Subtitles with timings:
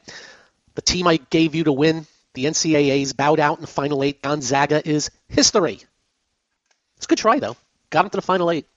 [0.75, 4.21] the team I gave you to win, the NCAA's bowed out in the final eight.
[4.21, 5.81] Gonzaga is history.
[6.97, 7.57] It's a good try, though.
[7.89, 8.67] Got into the final eight.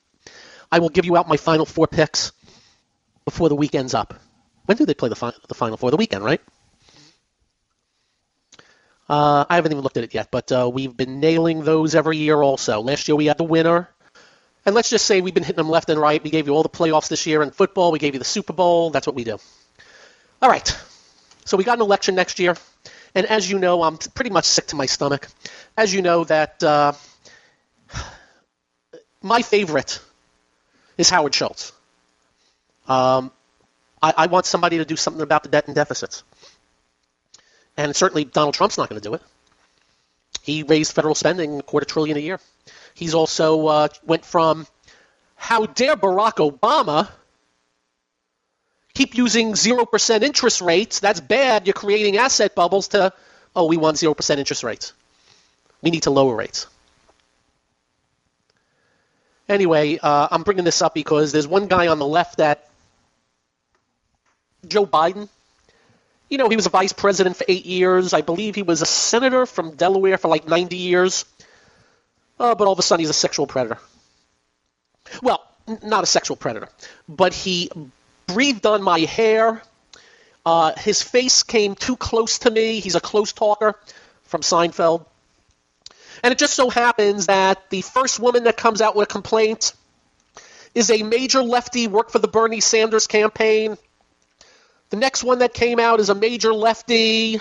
[0.71, 2.33] I will give you out my final four picks
[3.25, 4.15] before the weekend's up.
[4.65, 5.91] When do they play the, fi- the final four?
[5.91, 6.41] The weekend, right?
[9.09, 12.17] Uh, I haven't even looked at it yet, but uh, we've been nailing those every
[12.17, 12.81] year also.
[12.81, 13.89] Last year we had the winner.
[14.65, 16.23] And let's just say we've been hitting them left and right.
[16.23, 17.91] We gave you all the playoffs this year in football.
[17.91, 18.91] We gave you the Super Bowl.
[18.91, 19.39] That's what we do.
[20.41, 20.77] All right.
[21.45, 22.57] So we got an election next year.
[23.15, 25.29] And as you know, I'm pretty much sick to my stomach.
[25.77, 26.93] As you know, that uh,
[29.23, 30.01] my favorite
[30.97, 31.73] is Howard Schultz.
[32.89, 33.31] Um,
[34.01, 36.25] I, I want somebody to do something about the debt and deficits.
[37.77, 39.23] And certainly Donald Trump's not going to do it.
[40.43, 42.41] He raised federal spending a quarter trillion a year.
[42.95, 44.67] He's also uh, went from
[45.37, 47.11] how dare Barack Obama
[48.95, 53.13] keep using 0% interest rates, that's bad, you're creating asset bubbles, to,
[53.57, 54.93] oh, we want 0% interest rates.
[55.81, 56.67] We need to lower rates.
[59.49, 62.69] Anyway, uh, I'm bringing this up because there's one guy on the left that
[64.67, 65.29] Joe Biden.
[66.31, 68.15] You know, he was a vice president for eight years.
[68.15, 71.25] I believe he was a senator from Delaware for like 90 years.
[72.39, 73.79] Uh, but all of a sudden, he's a sexual predator.
[75.23, 75.43] Well,
[75.83, 76.69] not a sexual predator,
[77.09, 77.71] but he
[78.33, 79.63] breathed on my hair.
[80.45, 82.81] Uh, his face came too close to me.
[82.81, 83.79] He's a close talker
[84.25, 85.07] from Seinfeld.
[86.23, 89.73] And it just so happens that the first woman that comes out with a complaint
[90.75, 93.77] is a major lefty, worked for the Bernie Sanders campaign.
[94.91, 97.41] The next one that came out is a major lefty.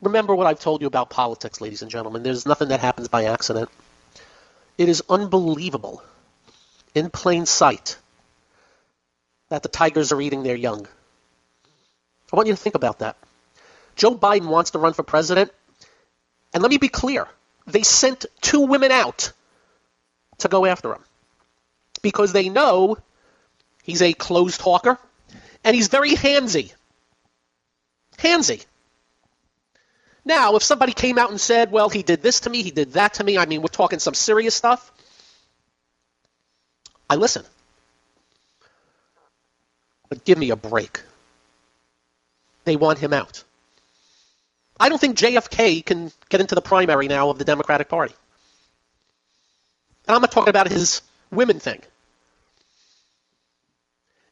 [0.00, 2.22] Remember what I've told you about politics, ladies and gentlemen.
[2.22, 3.70] There's nothing that happens by accident.
[4.76, 6.02] It is unbelievable,
[6.94, 7.98] in plain sight,
[9.48, 10.86] that the tigers are eating their young.
[12.32, 13.16] I want you to think about that.
[13.96, 15.52] Joe Biden wants to run for president,
[16.52, 17.28] and let me be clear
[17.66, 19.32] they sent two women out
[20.38, 21.02] to go after him
[22.02, 22.98] because they know
[23.84, 24.98] He's a closed talker,
[25.62, 26.72] and he's very handsy.
[28.16, 28.64] Handsy.
[30.24, 32.94] Now, if somebody came out and said, well, he did this to me, he did
[32.94, 34.90] that to me, I mean, we're talking some serious stuff,
[37.14, 37.44] I listen.
[40.08, 41.00] But give me a break.
[42.64, 43.44] They want him out.
[44.80, 48.14] I don't think JFK can get into the primary now of the Democratic Party.
[50.08, 51.82] And I'm not talking about his women thing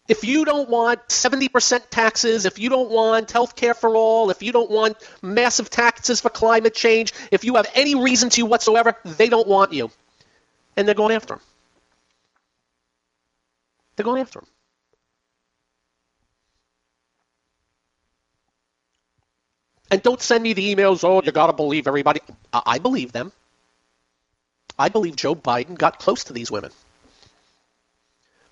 [0.08, 4.42] if you don't want 70% taxes, if you don't want health care for all, if
[4.42, 8.96] you don't want massive taxes for climate change, if you have any reason to whatsoever,
[9.04, 9.92] they don't want you.
[10.76, 11.40] And they're going after him.
[14.02, 14.46] They're going after him.
[19.92, 22.20] And don't send me the emails, oh, you got to believe everybody.
[22.52, 23.30] I-, I believe them.
[24.76, 26.72] I believe Joe Biden got close to these women.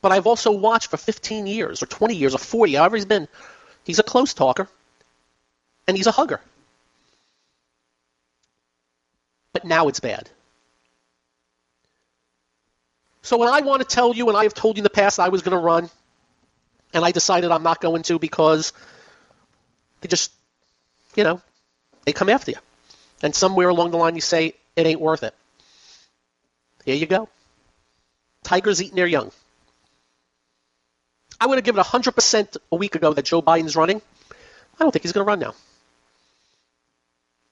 [0.02, 3.26] But I've also watched for 15 years or 20 years or 40, however he's been.
[3.82, 4.68] He's a close talker
[5.88, 6.40] and he's a hugger.
[9.52, 10.30] But now it's bad.
[13.22, 15.18] So when I want to tell you, and I have told you in the past
[15.20, 15.90] I was going to run,
[16.92, 18.72] and I decided I'm not going to because
[20.00, 20.32] they just,
[21.14, 21.40] you know,
[22.04, 22.56] they come after you.
[23.22, 25.34] And somewhere along the line you say, it ain't worth it.
[26.84, 27.28] Here you go.
[28.42, 29.30] Tigers eating their young.
[31.38, 34.00] I would have given 100% a week ago that Joe Biden's running.
[34.78, 35.54] I don't think he's going to run now.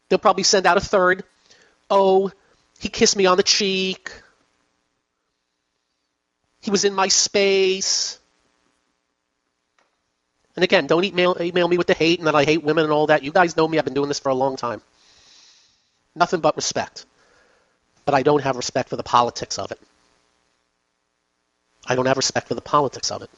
[0.09, 1.25] They'll probably send out a third.
[1.91, 2.33] Oh,
[2.79, 4.11] he kissed me on the cheek.
[6.61, 8.19] He was in my space.
[10.57, 12.93] And again, don't email, email me with the hate and that I hate women and
[12.93, 13.23] all that.
[13.23, 13.79] You guys know me.
[13.79, 14.83] I've been doing this for a long time.
[16.17, 17.07] Nothing but respect.
[18.05, 19.81] But I don't have respect for the politics of it.
[21.87, 23.31] I don't have respect for the politics of it.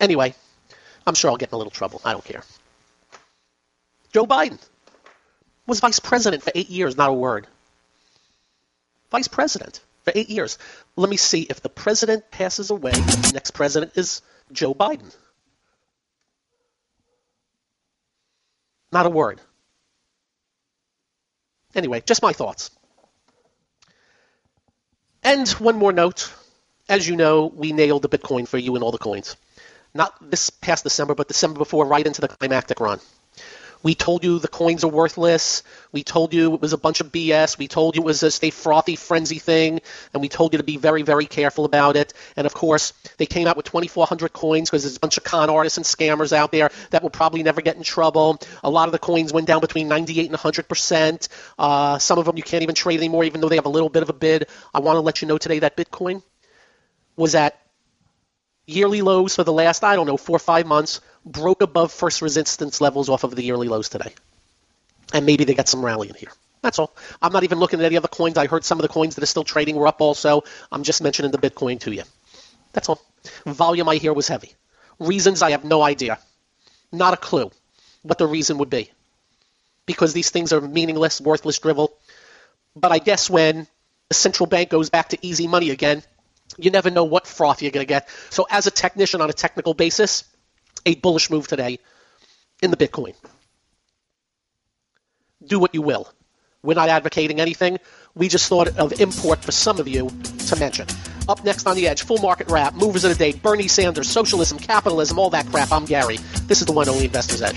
[0.00, 0.34] Anyway,
[1.06, 2.00] I'm sure I'll get in a little trouble.
[2.04, 2.42] I don't care.
[4.12, 4.58] Joe Biden
[5.66, 7.46] was vice president for eight years, not a word.
[9.10, 10.58] Vice president for eight years.
[10.96, 14.22] Let me see if the president passes away, the next president is
[14.52, 15.14] Joe Biden.
[18.92, 19.40] Not a word.
[21.74, 22.70] Anyway, just my thoughts.
[25.22, 26.30] And one more note.
[26.88, 29.36] As you know, we nailed the Bitcoin for you and all the coins.
[29.94, 33.00] Not this past December, but December before, right into the climactic run.
[33.82, 35.62] We told you the coins are worthless.
[35.90, 37.58] We told you it was a bunch of BS.
[37.58, 39.80] We told you it was just a frothy frenzy thing,
[40.12, 42.14] and we told you to be very, very careful about it.
[42.36, 45.50] And of course, they came out with 2,400 coins because there's a bunch of con
[45.50, 48.40] artists and scammers out there that will probably never get in trouble.
[48.62, 51.28] A lot of the coins went down between 98 and 100 percent.
[51.58, 53.88] Uh, some of them you can't even trade anymore, even though they have a little
[53.88, 54.46] bit of a bid.
[54.72, 56.22] I want to let you know today that Bitcoin
[57.16, 57.58] was at
[58.66, 62.22] yearly lows for the last, I don't know, four or five months, broke above first
[62.22, 64.12] resistance levels off of the yearly lows today.
[65.12, 66.32] And maybe they got some rally in here.
[66.62, 66.94] That's all.
[67.20, 68.38] I'm not even looking at any other coins.
[68.38, 70.44] I heard some of the coins that are still trading were up also.
[70.70, 72.04] I'm just mentioning the Bitcoin to you.
[72.72, 73.02] That's all.
[73.44, 74.54] Volume I hear was heavy.
[74.98, 76.18] Reasons I have no idea.
[76.92, 77.50] Not a clue
[78.02, 78.90] what the reason would be.
[79.86, 81.92] Because these things are meaningless, worthless drivel.
[82.76, 83.66] But I guess when
[84.08, 86.02] the central bank goes back to easy money again,
[86.58, 88.08] you never know what froth you're going to get.
[88.30, 90.24] So, as a technician on a technical basis,
[90.86, 91.78] a bullish move today
[92.62, 93.14] in the Bitcoin.
[95.46, 96.08] Do what you will.
[96.62, 97.78] We're not advocating anything.
[98.14, 100.10] We just thought of import for some of you
[100.46, 100.86] to mention.
[101.28, 104.58] Up next on the edge, full market wrap, movers of the day, Bernie Sanders, socialism,
[104.58, 105.72] capitalism, all that crap.
[105.72, 106.18] I'm Gary.
[106.46, 107.56] This is the one only Investor's Edge.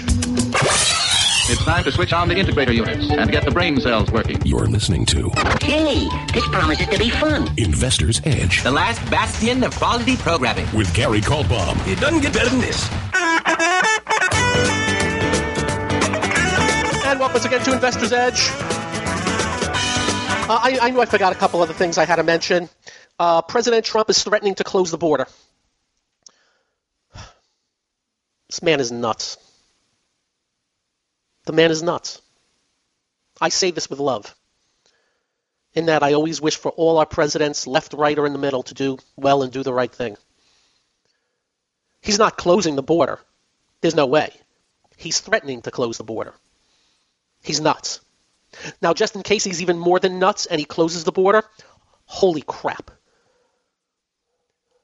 [1.48, 4.42] It's time to switch on the integrator units and get the brain cells working.
[4.44, 5.30] You're listening to
[5.62, 7.48] Hey, this promises to be fun.
[7.58, 10.66] Investor's Edge The last bastion of quality programming.
[10.76, 11.76] with Gary Kaltbaum.
[11.88, 12.90] It doesn't get better than this.
[17.06, 18.50] And welcome once again to Investor's Edge.
[20.48, 22.70] Uh, I, I knew I forgot a couple other things I had to mention.
[23.18, 25.28] Uh, President Trump is threatening to close the border.
[28.50, 29.38] This man is nuts.
[31.46, 32.22] The man is nuts.
[33.40, 34.36] I say this with love.
[35.74, 38.64] In that I always wish for all our presidents, left, right, or in the middle,
[38.64, 40.18] to do well and do the right thing.
[42.02, 43.20] He's not closing the border.
[43.86, 44.34] There's no way.
[44.98, 46.34] He's threatening to close the border.
[47.44, 48.02] He's nuts.
[48.82, 51.44] Now, just in case he's even more than nuts and he closes the border,
[52.06, 52.90] holy crap.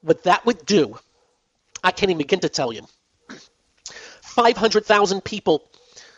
[0.02, 1.00] What that would do,
[1.82, 2.86] I can't even begin to tell you.
[4.20, 5.68] 500,000 people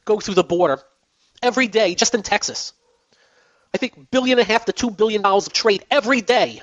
[0.04, 0.78] go through the border
[1.42, 2.74] every day just in Texas.
[3.72, 6.60] I think billion and a half to two billion dollars of trade every day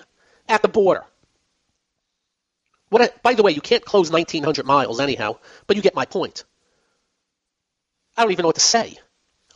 [0.47, 1.03] at the border.
[2.91, 3.23] What?
[3.23, 6.43] By the way, you can't close 1,900 miles anyhow, but you get my point.
[8.17, 8.99] I don't even know what to say.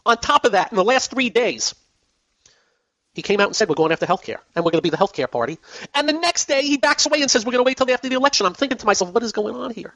[0.06, 1.76] On top of that, in the last three days,
[3.14, 4.96] he came out and said we're going after healthcare and we're going to be the
[4.96, 5.60] healthcare party.
[5.94, 8.08] And the next day, he backs away and says we're going to wait till after
[8.08, 8.46] the election.
[8.46, 9.94] I'm thinking to myself, what is going on here?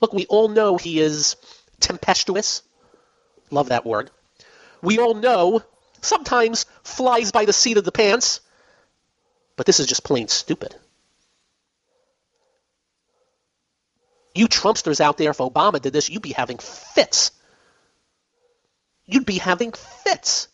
[0.00, 1.34] Look, we all know he is
[1.80, 2.62] tempestuous.
[3.50, 4.08] Love that word.
[4.82, 5.62] We all know
[6.00, 8.40] sometimes flies by the seat of the pants,
[9.56, 10.76] but this is just plain stupid.
[14.34, 17.32] You Trumpsters out there, if Obama did this, you'd be having fits.
[19.06, 20.48] You'd be having fits.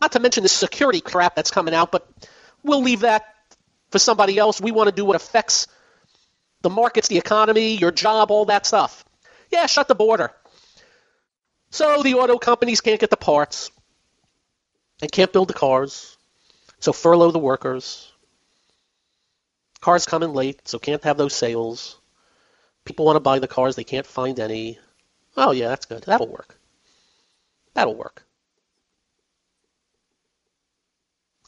[0.00, 2.06] Not to mention the security crap that's coming out, but
[2.62, 3.24] we'll leave that
[3.90, 4.60] for somebody else.
[4.60, 5.68] We want to do what affects
[6.62, 9.04] the markets, the economy, your job, all that stuff.
[9.50, 10.32] Yeah, shut the border.
[11.70, 13.70] So the auto companies can't get the parts.
[15.00, 16.16] and can't build the cars,
[16.80, 18.10] so furlough the workers.
[19.80, 21.98] Cars come in late, so can't have those sales.
[22.84, 24.78] People want to buy the cars, they can't find any.
[25.36, 26.02] Oh, yeah, that's good.
[26.04, 26.58] That'll work.
[27.74, 28.24] That'll work.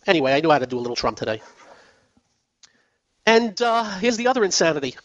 [0.06, 1.42] Anyway, I knew how to do a little Trump today.
[3.26, 4.96] And uh, here's the other insanity.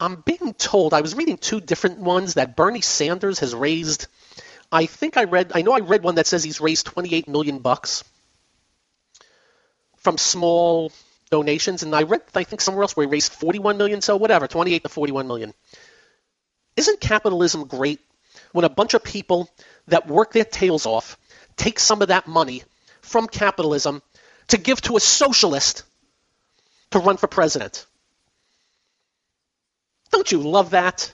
[0.00, 4.06] I'm being told, I was reading two different ones that Bernie Sanders has raised.
[4.70, 7.58] I think I read, I know I read one that says he's raised 28 million
[7.58, 8.04] bucks
[9.96, 10.92] from small
[11.28, 14.46] donations, and I read, I think somewhere else where he raised 41 million, so whatever,
[14.46, 15.54] 28 to 41 million.
[16.76, 18.00] Isn't capitalism great
[18.52, 19.48] when a bunch of people
[19.88, 21.18] that work their tails off
[21.56, 22.62] take some of that money
[23.00, 24.02] from capitalism
[24.48, 25.82] to give to a socialist
[26.90, 27.86] to run for president.
[30.10, 31.12] Don't you love that?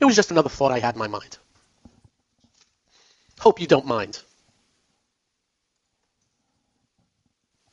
[0.00, 1.38] It was just another thought I had in my mind.
[3.38, 4.20] Hope you don't mind.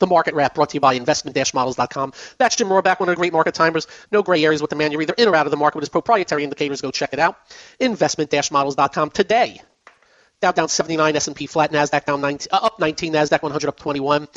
[0.04, 2.12] The Market Wrap brought to you by investment-models.com.
[2.38, 3.88] That's Jim Rohrback, one of the great market timers.
[4.12, 4.92] No gray areas with the man.
[4.92, 6.82] You're either in or out of the market with his proprietary indicators.
[6.82, 7.38] Go check it out.
[7.80, 9.62] Investment-models.com today.
[10.42, 14.28] Dow down 79, S&P flat, Nasdaq down 19, uh, up 19, Nasdaq 100 up 21.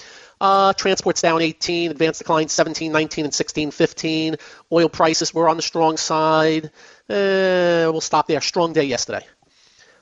[0.41, 4.37] Uh, transports down 18, advanced decline 17, 19, and 16, 15.
[4.71, 6.67] Oil prices were on the strong side.
[7.11, 8.41] Uh, we'll stop there.
[8.41, 9.27] Strong day yesterday.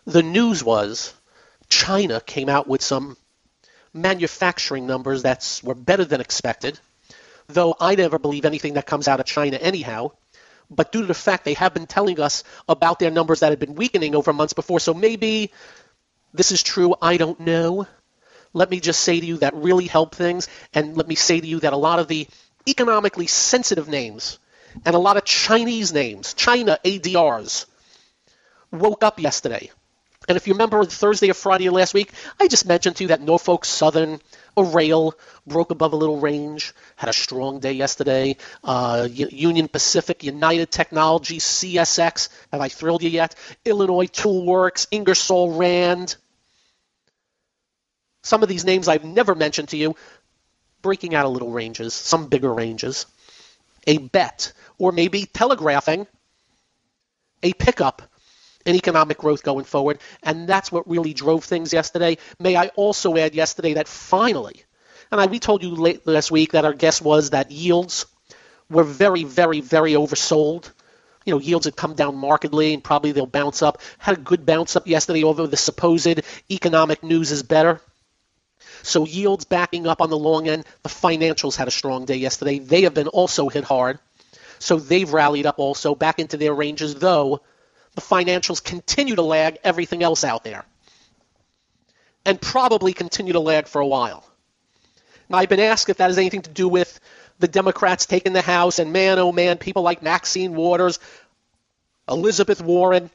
[0.05, 1.15] The news was
[1.71, 3.17] China came out with some
[3.95, 6.79] manufacturing numbers that were better than expected,
[7.47, 10.11] though I never believe anything that comes out of China anyhow.
[10.69, 13.61] But due to the fact they have been telling us about their numbers that had
[13.61, 15.53] been weakening over months before, so maybe
[16.33, 17.87] this is true, I don't know.
[18.53, 21.47] Let me just say to you that really help things, and let me say to
[21.47, 22.27] you that a lot of the
[22.67, 24.39] economically sensitive names
[24.85, 27.67] and a lot of Chinese names, China ADRs,
[28.73, 29.71] woke up yesterday.
[30.29, 33.21] And if you remember Thursday or Friday last week, I just mentioned to you that
[33.21, 34.21] Norfolk Southern,
[34.57, 35.15] a rail,
[35.47, 38.37] broke above a little range, had a strong day yesterday.
[38.63, 43.35] Uh, Union Pacific, United Technologies, CSX, have I thrilled you yet?
[43.65, 46.17] Illinois Toolworks, Ingersoll Rand,
[48.25, 49.95] some of these names I've never mentioned to you,
[50.81, 53.07] breaking out a little ranges, some bigger ranges.
[53.87, 56.07] A bet, or maybe telegraphing
[57.43, 58.01] a pickup
[58.65, 59.99] in economic growth going forward.
[60.23, 62.19] And that's what really drove things yesterday.
[62.39, 64.65] May I also add yesterday that finally,
[65.11, 68.07] and I, we told you late last week that our guess was that yields
[68.71, 70.71] were very, very, very oversold.
[71.25, 73.81] You know, yields had come down markedly and probably they'll bounce up.
[73.99, 77.81] Had a good bounce up yesterday although the supposed economic news is better.
[78.83, 80.65] So yields backing up on the long end.
[80.83, 82.59] The financials had a strong day yesterday.
[82.59, 83.99] They have been also hit hard.
[84.59, 87.41] So they've rallied up also back into their ranges, though
[87.95, 90.65] the financials continue to lag everything else out there.
[92.25, 94.25] And probably continue to lag for a while.
[95.29, 97.01] Now, I've been asked if that has anything to do with
[97.39, 100.99] the Democrats taking the House, and man, oh man, people like Maxine Waters,
[102.09, 103.11] Elizabeth Warren,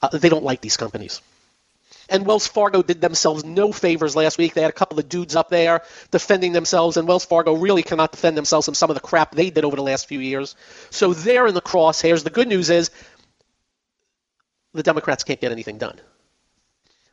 [0.00, 1.20] uh, they don't like these companies.
[2.08, 4.52] And Wells Fargo did themselves no favors last week.
[4.54, 8.12] They had a couple of dudes up there defending themselves, and Wells Fargo really cannot
[8.12, 10.54] defend themselves from some of the crap they did over the last few years.
[10.90, 12.24] So they're in the crosshairs.
[12.24, 12.90] The good news is
[14.74, 16.00] the Democrats can't get anything done.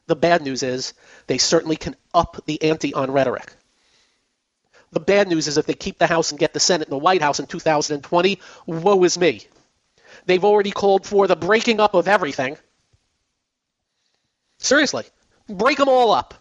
[0.08, 0.94] The bad news is
[1.28, 3.54] they certainly can up the ante on rhetoric.
[4.92, 6.98] The bad news is if they keep the House and get the Senate and the
[6.98, 9.46] White House in 2020, woe is me.
[10.26, 12.58] They've already called for the breaking up of everything
[14.60, 15.06] Seriously.
[15.48, 16.34] Break them all up.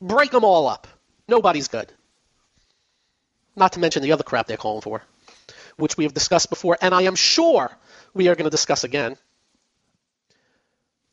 [0.00, 0.86] Break them all up.
[1.28, 1.90] Nobody's good.
[3.56, 5.02] Not to mention the other crap they're calling for,
[5.76, 7.70] which we have discussed before, and I am sure
[8.14, 9.16] we are going to discuss again.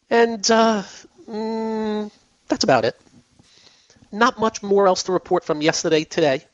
[0.09, 0.83] And uh,
[1.27, 2.11] mm,
[2.47, 2.99] that's about it.
[4.11, 6.45] Not much more else to report from yesterday today.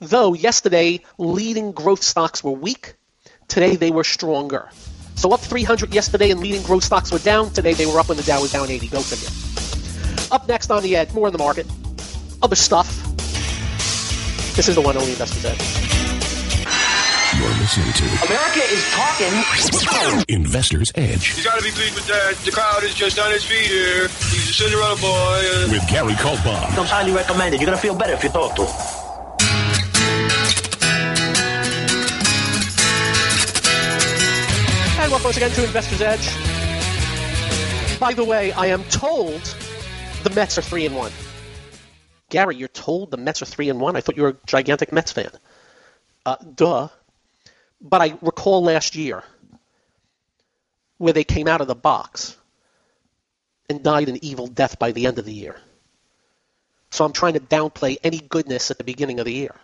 [0.00, 2.94] Though yesterday, leading growth stocks were weak,
[3.48, 4.68] today they were stronger.
[5.14, 7.50] So up 300 yesterday and leading growth stocks were down.
[7.50, 8.88] Today they were up when the Dow was down 80.
[8.88, 9.30] Go figure.
[10.34, 11.66] Up next on the edge, more in the market.
[12.42, 12.88] Other stuff.
[14.56, 15.83] This is the one only Investors Edge.
[17.36, 20.24] You're listening to America is talking.
[20.28, 22.36] Investors Edge You gotta be pleased with that.
[22.44, 24.08] The crowd is just on his feet here.
[24.08, 25.08] He's a Cinderella boy.
[25.08, 26.78] Uh, with Gary Kaltbaum.
[26.78, 27.60] I'm highly recommended.
[27.60, 30.14] You're gonna feel better if you talk to him.
[34.96, 36.28] And welcome once again to Investors Edge.
[37.98, 39.42] By the way, I am told
[40.22, 41.12] the Mets are three and one.
[42.30, 43.96] Gary, you're told the Mets are three and one.
[43.96, 45.30] I thought you were a gigantic Mets fan.
[46.24, 46.88] Uh, duh.
[47.84, 49.22] But I recall last year
[50.96, 52.34] where they came out of the box
[53.68, 55.56] and died an evil death by the end of the year.
[56.90, 59.54] So I'm trying to downplay any goodness at the beginning of the year.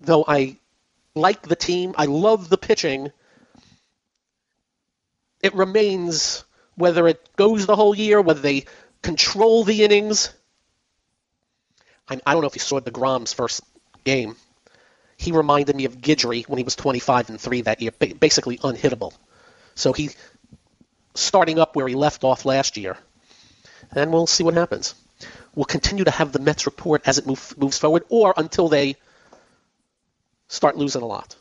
[0.00, 0.58] Though I
[1.14, 3.10] like the team, I love the pitching,
[5.42, 6.44] it remains
[6.74, 8.64] whether it goes the whole year, whether they
[9.00, 10.34] control the innings.
[12.08, 13.62] I, I don't know if you saw the DeGrom's first
[14.04, 14.36] game.
[15.24, 19.14] He reminded me of Guidry when he was 25 and 3 that year, basically unhittable.
[19.74, 20.10] So he
[21.14, 22.98] starting up where he left off last year.
[23.92, 24.94] And we'll see what happens.
[25.54, 28.96] We'll continue to have the Mets report as it move, moves forward or until they
[30.48, 31.34] start losing a lot.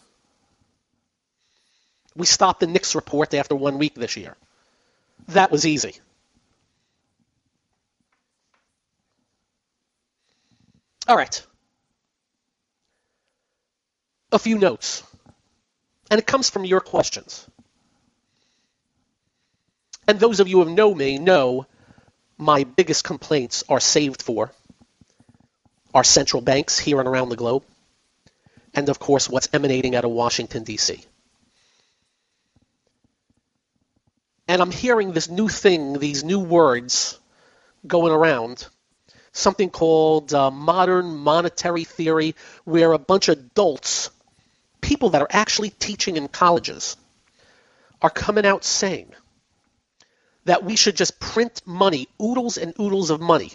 [2.15, 4.37] We stopped the Knicks report after one week this year.
[5.29, 5.95] That was easy.
[11.05, 11.45] All right.
[14.33, 15.03] A few notes.
[16.11, 17.47] And it comes from your questions.
[20.07, 21.65] And those of you who know me know
[22.37, 24.51] my biggest complaints are saved for
[25.93, 27.63] our central banks here and around the globe,
[28.73, 30.99] and of course what's emanating out of Washington, D.C.
[34.47, 37.19] And I'm hearing this new thing, these new words
[37.85, 38.65] going around,
[39.31, 42.35] something called uh, modern monetary theory,
[42.65, 44.09] where a bunch of adults,
[44.83, 46.95] people that are actually teaching in colleges,
[48.01, 49.11] are coming out saying
[50.45, 53.51] that we should just print money, oodles and oodles of money,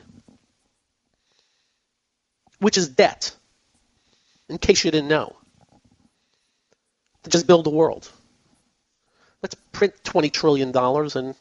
[2.59, 3.37] which is debt,
[4.49, 5.37] in case you didn't know,
[7.23, 8.11] to just build the world
[9.43, 11.35] let's print $20 trillion and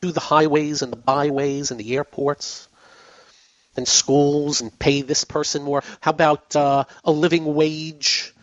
[0.00, 2.68] do the highways and the byways and the airports
[3.76, 5.82] and schools and pay this person more.
[6.00, 8.33] How about uh, a living wage?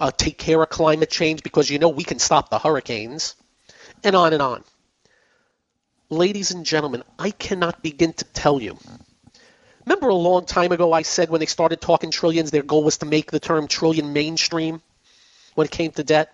[0.00, 3.34] Uh, take care of climate change because you know we can stop the hurricanes,
[4.04, 4.62] and on and on.
[6.10, 8.78] Ladies and gentlemen, I cannot begin to tell you.
[9.84, 12.98] Remember a long time ago I said when they started talking trillions, their goal was
[12.98, 14.82] to make the term trillion mainstream
[15.54, 16.32] when it came to debt?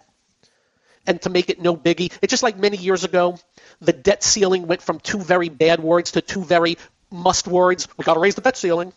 [1.06, 2.12] and to make it no biggie.
[2.22, 3.38] It's just like many years ago,
[3.80, 6.78] the debt ceiling went from two very bad words to two very
[7.10, 7.88] must words.
[7.96, 8.92] We got to raise the debt ceiling.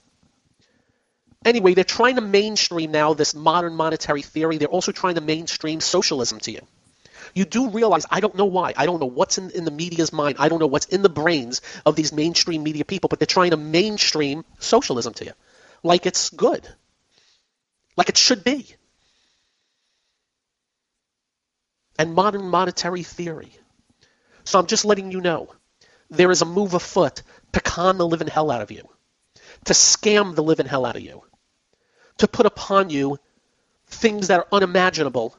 [1.48, 4.58] Anyway, they're trying to mainstream now this modern monetary theory.
[4.58, 6.62] They're also trying to mainstream socialism to you.
[7.34, 8.74] You do realize, I don't know why.
[8.76, 10.38] I don't know what's in, in the media's mind.
[10.40, 13.52] I don't know what's in the brains of these mainstream media people, but they're trying
[13.52, 15.32] to mainstream socialism to you.
[15.84, 16.68] Like it's good.
[17.96, 18.76] Like it should be.
[21.98, 23.52] and modern monetary theory.
[24.44, 25.50] So I'm just letting you know
[26.10, 27.22] there is a move afoot
[27.54, 28.88] to con the living hell out of you,
[29.66, 31.24] to scam the living hell out of you,
[32.18, 33.20] to put upon you
[33.88, 35.36] things that are unimaginable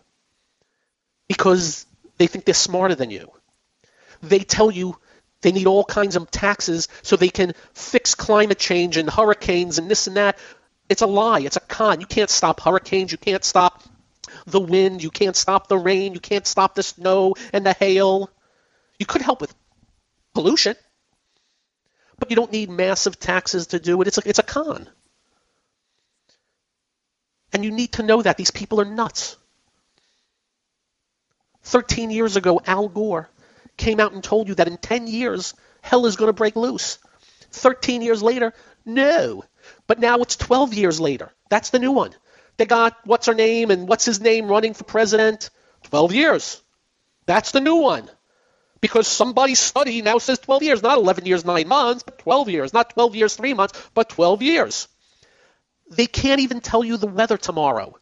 [1.28, 1.86] because
[2.16, 3.30] they think they're smarter than you.
[4.22, 4.96] They tell you
[5.42, 9.90] they need all kinds of taxes so they can fix climate change and hurricanes and
[9.90, 10.38] this and that.
[10.88, 11.40] It's a lie.
[11.40, 12.00] It's a con.
[12.00, 13.12] You can't stop hurricanes.
[13.12, 13.82] You can't stop
[14.46, 18.30] the wind, you can't stop the rain, you can't stop the snow and the hail.
[18.98, 19.54] You could help with
[20.34, 20.76] pollution,
[22.18, 24.08] but you don't need massive taxes to do it.
[24.08, 24.88] It's a, it's a con.
[27.52, 29.36] And you need to know that these people are nuts.
[31.62, 33.28] 13 years ago, Al Gore
[33.76, 36.98] came out and told you that in 10 years, hell is going to break loose.
[37.52, 38.52] 13 years later,
[38.84, 39.44] no.
[39.86, 41.32] But now it's 12 years later.
[41.48, 42.14] That's the new one.
[42.56, 45.50] They got what's her name and what's his name running for president.
[45.84, 46.62] 12 years.
[47.26, 48.10] That's the new one.
[48.80, 52.72] Because somebody's study now says 12 years, not 11 years, 9 months, but 12 years.
[52.72, 54.88] Not 12 years, 3 months, but 12 years.
[55.90, 57.98] They can't even tell you the weather tomorrow.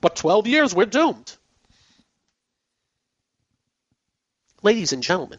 [0.00, 1.36] But 12 years, we're doomed.
[4.62, 5.38] Ladies and gentlemen,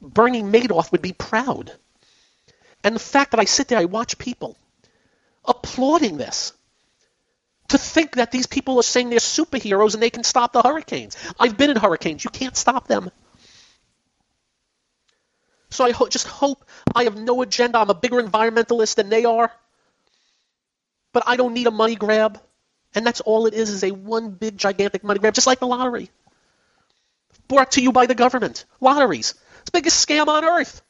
[0.00, 1.72] Bernie Madoff would be proud.
[2.84, 4.56] And the fact that I sit there, I watch people
[5.44, 6.52] applauding this.
[7.68, 11.16] To think that these people are saying they're superheroes and they can stop the hurricanes.
[11.38, 12.24] I've been in hurricanes.
[12.24, 13.10] You can't stop them.
[15.78, 17.78] So I ho- just hope I have no agenda.
[17.78, 19.52] I'm a bigger environmentalist than they are.
[21.12, 22.40] But I don't need a money grab.
[22.96, 25.68] And that's all it is, is a one big gigantic money grab, just like the
[25.68, 26.10] lottery.
[27.46, 28.64] Brought to you by the government.
[28.80, 29.34] Lotteries.
[29.60, 30.82] It's the biggest scam on earth.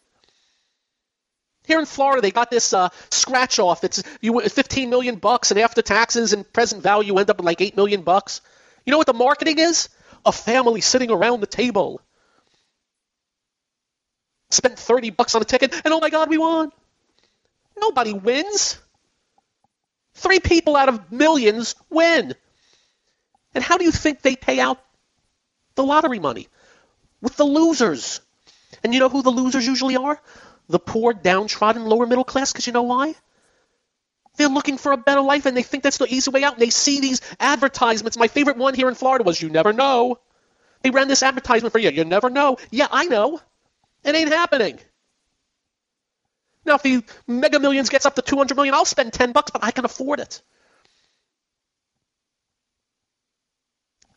[1.67, 3.85] Here in Florida, they got this uh, scratch off.
[3.85, 7.45] It's you 15 million bucks, and after taxes and present value, you end up with
[7.45, 8.41] like 8 million bucks.
[8.87, 9.91] You know what the marketing is?
[10.25, 12.01] A family sitting around the table.
[14.51, 16.73] Spent 30 bucks on a ticket, and oh my God, we won.
[17.79, 18.79] Nobody wins.
[20.15, 22.35] Three people out of millions win.
[23.55, 24.79] And how do you think they pay out
[25.75, 26.49] the lottery money?
[27.21, 28.21] with the losers.
[28.83, 30.21] And you know who the losers usually are?
[30.69, 33.15] The poor, downtrodden, lower middle class, because you know why?
[34.37, 36.55] They're looking for a better life and they think that's the easy way out.
[36.55, 38.17] And they see these advertisements.
[38.17, 40.19] My favorite one here in Florida was You Never Know.
[40.83, 41.91] They ran this advertisement for you.
[41.91, 42.59] You never know.
[42.71, 43.41] Yeah, I know.
[44.09, 44.79] It ain't happening.
[46.65, 49.63] Now, if the Mega Millions gets up to 200 million, I'll spend 10 bucks, but
[49.63, 50.41] I can afford it.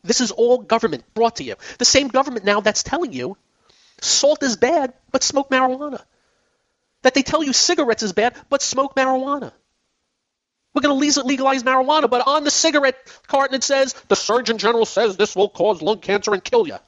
[0.02, 1.56] This is all government brought to you.
[1.76, 3.36] The same government now that's telling you
[4.00, 6.02] salt is bad, but smoke marijuana.
[7.02, 9.52] That they tell you cigarettes is bad, but smoke marijuana.
[10.72, 14.86] We're going to legalize marijuana, but on the cigarette carton it says the Surgeon General
[14.86, 16.78] says this will cause lung cancer and kill you.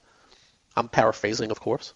[0.75, 1.93] I'm paraphrasing, of course.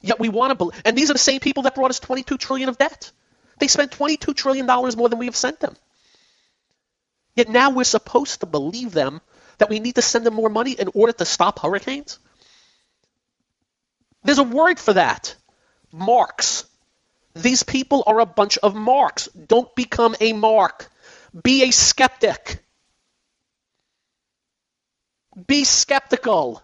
[0.00, 2.38] Yet we want to believe, and these are the same people that brought us 22
[2.38, 3.10] trillion of debt.
[3.58, 5.76] They spent 22 trillion dollars more than we have sent them.
[7.34, 9.20] Yet now we're supposed to believe them
[9.58, 12.18] that we need to send them more money in order to stop hurricanes.
[14.24, 15.34] There's a word for that.
[15.92, 16.64] Marks.
[17.34, 19.28] These people are a bunch of marks.
[19.28, 20.90] Don't become a mark.
[21.42, 22.62] Be a skeptic.
[25.46, 26.62] Be skeptical.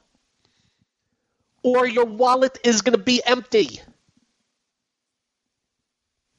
[1.64, 3.80] Or your wallet is going to be empty.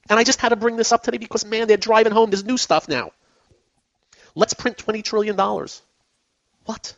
[0.08, 2.30] And I just had to bring this up today because, man, they're driving home.
[2.30, 3.10] There's new stuff now.
[4.34, 5.36] Let's print $20 trillion.
[6.64, 6.94] What?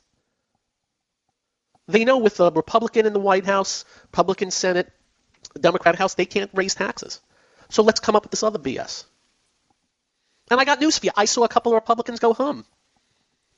[1.86, 4.92] They know with the Republican in the White House, Republican Senate,
[5.58, 7.20] Democrat House, they can't raise taxes.
[7.70, 9.04] So let's come up with this other BS.
[10.50, 11.12] And I got news for you.
[11.16, 12.66] I saw a couple of Republicans go home.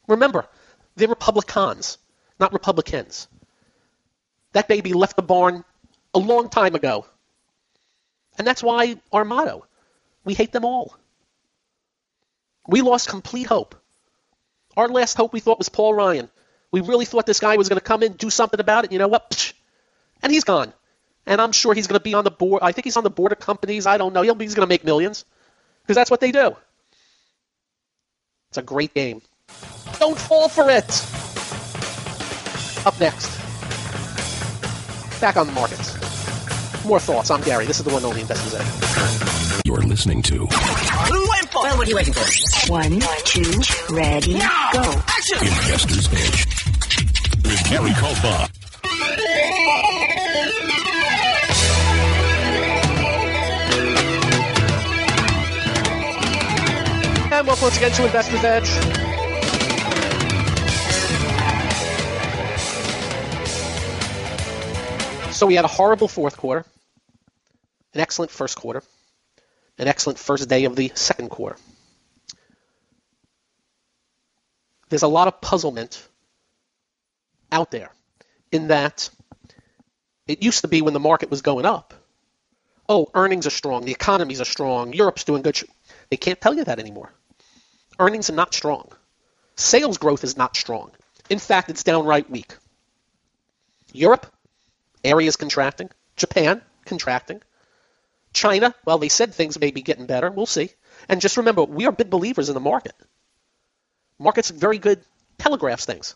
[0.06, 0.46] Remember,
[0.94, 1.98] they're Republicans,
[2.38, 3.26] not Republicans.
[4.52, 5.64] That baby left the barn
[6.14, 7.06] a long time ago.
[8.38, 9.66] And that's why our motto
[10.24, 10.94] we hate them all.
[12.66, 13.74] We lost complete hope.
[14.76, 16.30] Our last hope we thought was Paul Ryan.
[16.70, 18.92] We really thought this guy was going to come in, do something about it.
[18.92, 19.52] You know what?
[20.22, 20.72] And he's gone.
[21.26, 22.62] And I'm sure he's going to be on the board.
[22.62, 23.86] I think he's on the board of companies.
[23.86, 24.22] I don't know.
[24.22, 25.24] He'll be, he's going to make millions
[25.82, 26.56] because that's what they do.
[28.50, 29.22] It's a great game.
[29.98, 30.88] Don't fall for it.
[32.86, 33.49] Up next.
[35.20, 35.94] Back on the markets.
[36.86, 37.30] More thoughts.
[37.30, 37.66] I'm Gary.
[37.66, 39.66] This is the one only Investors Edge.
[39.66, 41.26] You're listening to Well,
[41.76, 42.72] what are you waiting for?
[42.72, 43.42] One, two,
[43.94, 44.38] ready,
[44.72, 44.82] go.
[45.42, 46.46] Investors Edge
[47.44, 48.48] with Gary Kaltbaum.
[57.32, 58.99] And welcome once again to Investors Edge.
[65.40, 66.66] So we had a horrible fourth quarter,
[67.94, 68.82] an excellent first quarter,
[69.78, 71.56] an excellent first day of the second quarter.
[74.90, 76.06] There's a lot of puzzlement
[77.50, 77.90] out there
[78.52, 79.08] in that
[80.26, 81.94] it used to be when the market was going up.
[82.86, 85.58] Oh, earnings are strong, the economies are strong, Europe's doing good.
[86.10, 87.14] They can't tell you that anymore.
[87.98, 88.92] Earnings are not strong.
[89.56, 90.90] Sales growth is not strong.
[91.30, 92.54] In fact, it's downright weak.
[93.94, 94.30] Europe,
[95.04, 95.90] areas contracting.
[96.16, 97.42] Japan, contracting.
[98.32, 100.30] China, well, they said things may be getting better.
[100.30, 100.70] We'll see.
[101.08, 102.94] And just remember, we are big believers in the market.
[104.18, 105.02] Market's very good
[105.38, 106.14] telegraphs things.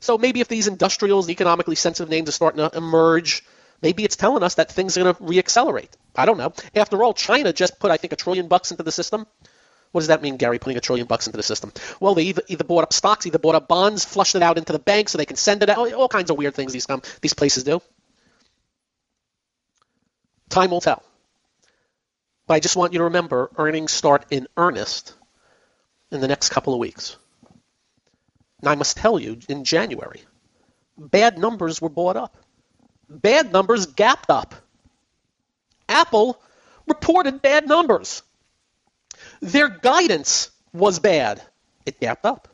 [0.00, 3.44] So maybe if these industrials, economically sensitive names are starting to emerge,
[3.80, 5.90] maybe it's telling us that things are going to reaccelerate.
[6.14, 6.52] I don't know.
[6.74, 9.26] After all, China just put, I think, a trillion bucks into the system.
[9.92, 11.72] What does that mean, Gary, putting a trillion bucks into the system?
[12.00, 14.72] Well, they either, either bought up stocks, either bought up bonds, flushed it out into
[14.72, 15.92] the bank so they can send it out.
[15.92, 17.80] All kinds of weird things these, come, these places do.
[20.54, 21.02] Time will tell.
[22.46, 25.12] But I just want you to remember earnings start in earnest
[26.12, 27.16] in the next couple of weeks.
[28.60, 30.22] And I must tell you, in January,
[30.96, 32.36] bad numbers were bought up.
[33.08, 34.54] Bad numbers gapped up.
[35.88, 36.40] Apple
[36.86, 38.22] reported bad numbers.
[39.40, 41.42] Their guidance was bad.
[41.84, 42.46] It gapped up.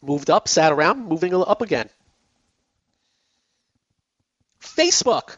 [0.00, 1.90] Moved up, sat around, moving up again.
[4.62, 5.36] Facebook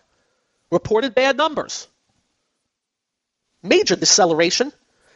[0.75, 1.89] reported bad numbers.
[3.63, 4.73] Major deceleration,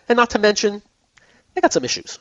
[0.08, 0.80] and not to mention,
[1.52, 2.18] they got some issues.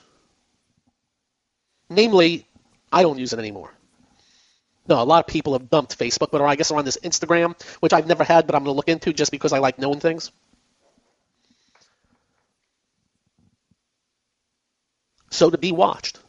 [1.89, 2.45] Namely,
[2.91, 3.71] I don't use it anymore.
[4.89, 7.55] No, a lot of people have dumped Facebook, but I guess are on this Instagram,
[7.79, 9.99] which I've never had, but I'm going to look into just because I like knowing
[9.99, 10.31] things.
[15.29, 16.19] So to be watched.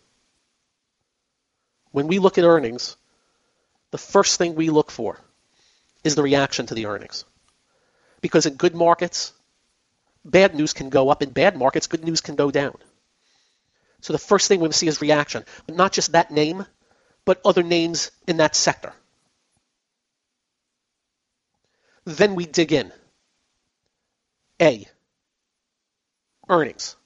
[1.90, 2.96] When we look at earnings,
[3.90, 5.18] the first thing we look for
[6.08, 7.24] is the reaction to the earnings.
[8.20, 9.32] Because in good markets,
[10.24, 11.22] bad news can go up.
[11.22, 12.76] In bad markets, good news can go down.
[14.00, 16.66] So the first thing we see is reaction, but not just that name,
[17.24, 18.92] but other names in that sector.
[22.04, 22.90] Then we dig in.
[24.60, 24.86] A.
[26.48, 26.96] Earnings.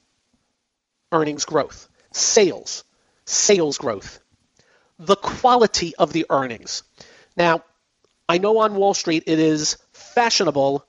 [1.11, 1.89] Earnings growth.
[2.13, 2.83] Sales.
[3.25, 4.19] Sales growth.
[4.99, 6.83] The quality of the earnings.
[7.35, 7.63] Now,
[8.27, 10.85] I know on Wall Street it is fashionable,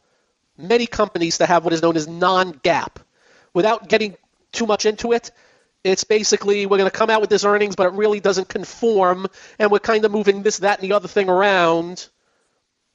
[0.57, 2.97] many companies to have what is known as non-GAAP.
[3.53, 4.17] Without getting
[4.53, 5.31] too much into it,
[5.83, 9.27] it's basically we're going to come out with this earnings, but it really doesn't conform,
[9.59, 12.09] and we're kind of moving this, that, and the other thing around,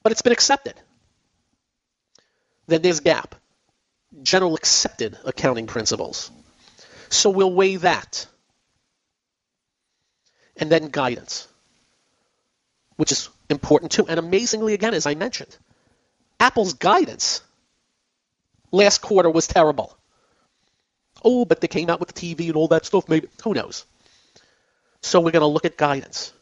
[0.01, 0.73] but it's been accepted.
[2.67, 3.31] Then there's GAAP,
[4.23, 6.31] general accepted accounting principles.
[7.09, 8.25] So we'll weigh that.
[10.57, 11.47] And then guidance,
[12.97, 14.05] which is important too.
[14.07, 15.55] And amazingly, again, as I mentioned,
[16.39, 17.41] Apple's guidance
[18.71, 19.97] last quarter was terrible.
[21.23, 23.09] Oh, but they came out with the TV and all that stuff.
[23.09, 23.85] Maybe who knows?
[25.01, 26.33] So we're going to look at guidance,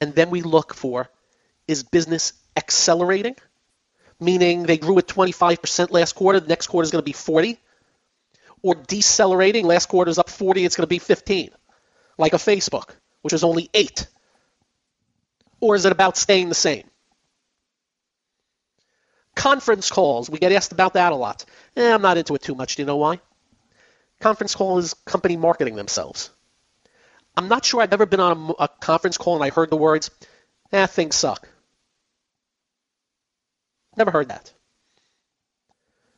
[0.00, 1.08] and then we look for
[1.68, 3.36] is business accelerating,
[4.20, 6.40] meaning they grew at 25% last quarter.
[6.40, 7.58] The next quarter is going to be 40,
[8.62, 9.66] or decelerating.
[9.66, 10.64] Last quarter is up 40.
[10.64, 11.50] It's going to be 15,
[12.18, 12.90] like a Facebook,
[13.22, 14.06] which is only eight.
[15.62, 16.82] Or is it about staying the same?
[19.36, 20.28] Conference calls.
[20.28, 21.44] We get asked about that a lot.
[21.76, 22.74] Eh, I'm not into it too much.
[22.76, 23.20] Do you know why?
[24.20, 26.30] Conference call is company marketing themselves.
[27.36, 29.76] I'm not sure I've ever been on a, a conference call and I heard the
[29.76, 30.10] words,
[30.72, 31.48] eh, things suck.
[33.96, 34.52] Never heard that.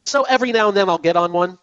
[0.05, 1.59] So every now and then I'll get on one.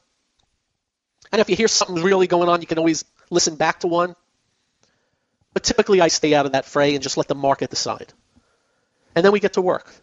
[1.31, 4.15] And if you hear something really going on, you can always listen back to one.
[5.53, 8.13] But typically I stay out of that fray and just let the market decide.
[9.15, 9.93] And then we get to work.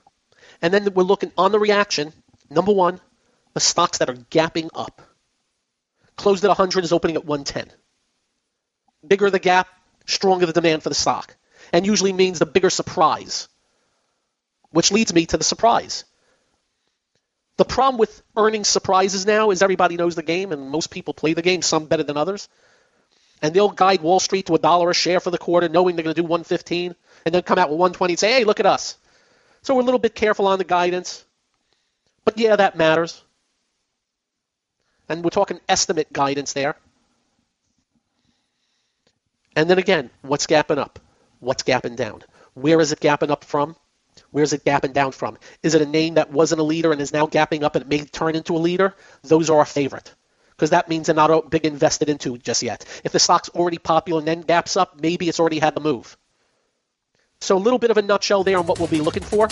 [0.60, 2.12] And then we're looking on the reaction.
[2.50, 3.00] Number one,
[3.54, 5.00] the stocks that are gapping up.
[6.16, 7.72] Closed at 100 is opening at 110.
[9.06, 9.68] Bigger the gap,
[10.06, 11.36] stronger the demand for the stock.
[11.72, 13.48] And usually means the bigger surprise.
[14.70, 16.04] Which leads me to the surprise.
[17.56, 21.34] The problem with earning surprises now is everybody knows the game and most people play
[21.34, 22.48] the game, some better than others.
[23.40, 26.02] And they'll guide Wall Street to a dollar a share for the quarter, knowing they're
[26.02, 28.66] going to do 115, and then come out with 120 and say, hey, look at
[28.66, 28.96] us.
[29.62, 31.24] So we're a little bit careful on the guidance.
[32.24, 33.22] But yeah, that matters.
[35.08, 36.76] And we're talking estimate guidance there.
[39.56, 40.98] And then again, what's gapping up?
[41.40, 42.22] What's gapping down?
[42.54, 43.76] Where is it gapping up from?
[44.30, 45.38] Where's it gapping down from?
[45.62, 47.88] Is it a name that wasn't a leader and is now gapping up and it
[47.88, 48.94] may turn into a leader?
[49.22, 50.14] Those are our favorite
[50.58, 52.84] because that means they're not big invested into just yet.
[53.04, 56.16] If the stock's already popular and then gaps up, maybe it's already had the move.
[57.40, 59.48] So a little bit of a nutshell there on what we'll be looking for.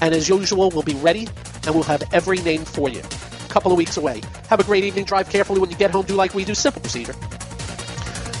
[0.00, 1.28] And as usual, we'll be ready
[1.66, 3.00] and we'll have every name for you.
[3.00, 4.22] A couple of weeks away.
[4.48, 5.04] Have a great evening.
[5.04, 6.06] Drive carefully when you get home.
[6.06, 6.54] Do like we do.
[6.54, 7.14] Simple procedure.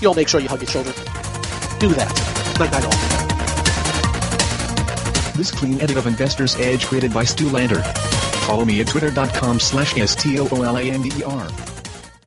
[0.00, 0.94] You'll make sure you hug your children.
[1.78, 2.08] Do that.
[2.58, 2.92] Night night all.
[5.34, 7.82] This clean edit of Investor's Edge created by Stu Lander.
[8.46, 11.67] Follow me at twitter.com slash S-T-O-O-L-A-N-D-E-R.